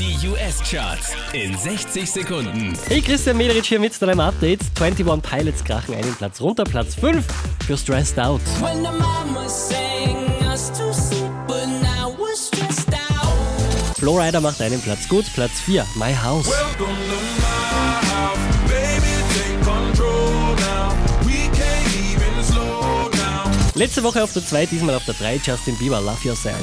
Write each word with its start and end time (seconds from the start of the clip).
Die 0.00 0.16
US-Charts 0.26 1.12
in 1.34 1.54
60 1.54 2.10
Sekunden. 2.10 2.72
Hey, 2.88 3.02
Christian 3.02 3.36
Mederich 3.36 3.68
hier 3.68 3.78
mit 3.78 4.00
deinem 4.00 4.18
Update. 4.18 4.60
21 4.80 5.30
Pilots 5.30 5.62
krachen 5.62 5.94
einen 5.94 6.14
Platz 6.14 6.40
runter, 6.40 6.64
Platz 6.64 6.94
5 6.94 7.22
für 7.66 7.76
Stressed 7.76 8.18
Out. 8.18 8.40
When 8.62 8.82
the 8.82 8.88
mama 8.98 9.46
sang 9.46 10.26
us 10.50 10.72
to 10.72 10.90
sleep, 10.94 11.30
but 11.46 11.66
now 11.82 12.16
we're 12.18 12.34
stressed 12.34 12.88
out. 12.94 13.98
Flowrider 13.98 14.40
macht 14.40 14.62
einen 14.62 14.80
Platz 14.80 15.06
gut, 15.06 15.26
Platz 15.34 15.60
4 15.66 15.84
My 15.96 16.14
House. 16.14 16.48
My 16.48 16.54
baby. 18.66 19.10
Letzte 23.74 24.02
Woche 24.02 24.22
auf 24.22 24.32
der 24.34 24.44
2, 24.44 24.66
diesmal 24.66 24.94
auf 24.94 25.04
der 25.06 25.14
3 25.14 25.40
Justin 25.42 25.76
Bieber 25.78 26.02
Love 26.02 26.18
Yourself. 26.22 26.58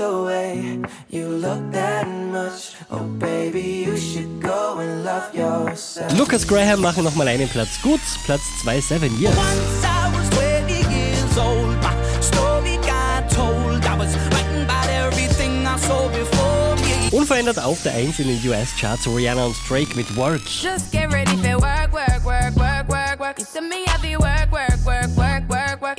The 0.00 0.22
way 0.24 0.80
you 1.10 1.28
look 1.28 1.60
that 1.72 2.08
much, 2.08 2.72
oh 2.90 3.04
baby, 3.18 3.84
you 3.84 3.98
should 3.98 4.40
go 4.40 4.78
and 4.78 5.04
love 5.04 5.34
yourself. 5.34 6.10
Lucas 6.16 6.46
Graham 6.46 6.80
machen 6.80 7.04
nochmal 7.04 7.28
einen 7.28 7.46
Platz 7.50 7.82
gut, 7.82 8.00
Platz 8.24 8.40
2 8.64 8.80
Seven 8.80 9.14
Years. 9.20 9.36
Once 9.36 9.84
I 9.84 10.10
was 10.16 10.30
20 10.30 10.72
years 10.88 11.36
old, 11.36 11.76
my 11.82 11.92
story 12.22 12.78
got 12.78 13.28
told. 13.28 13.84
I 13.84 13.98
was 13.98 14.16
writing 14.32 14.64
about 14.64 14.88
everything 14.88 15.66
I 15.66 15.76
saw 15.76 16.08
before 16.08 16.76
me. 16.76 17.10
Unverändert 17.12 17.58
auf 17.58 17.82
der 17.82 17.92
1 17.92 18.20
in 18.20 18.28
den 18.28 18.50
US-Charts 18.50 19.06
Rihanna 19.06 19.44
und 19.44 19.56
Drake 19.68 19.94
mit 19.96 20.16
Work. 20.16 20.40
Just 20.46 20.92
get 20.92 21.12
ready 21.12 21.36
for 21.36 21.60
work, 21.60 21.92
work, 21.92 22.24
work, 22.24 22.56
work, 22.56 22.88
work, 22.88 23.20
work. 23.20 23.38
You 23.38 23.60
me 23.60 23.84
heavy 23.84 24.16
work, 24.16 24.50
work, 24.50 24.78
work, 24.86 25.14
work, 25.14 25.46
work, 25.50 25.82
work. 25.82 25.98